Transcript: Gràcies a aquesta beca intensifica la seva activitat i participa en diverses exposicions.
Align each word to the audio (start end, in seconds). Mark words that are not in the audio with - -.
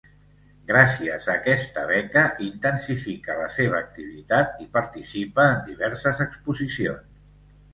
Gràcies 0.69 1.27
a 1.27 1.33
aquesta 1.39 1.83
beca 1.91 2.23
intensifica 2.47 3.35
la 3.41 3.51
seva 3.57 3.77
activitat 3.81 4.65
i 4.67 4.67
participa 4.79 5.47
en 5.51 5.63
diverses 5.69 6.25
exposicions. 6.27 7.25